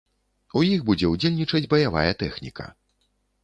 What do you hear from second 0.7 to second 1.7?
будзе ўдзельнічаць